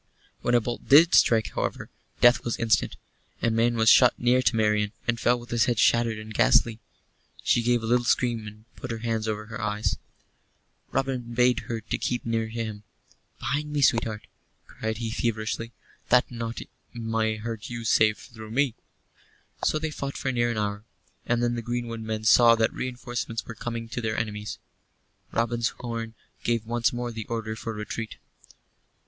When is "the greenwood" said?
21.53-22.01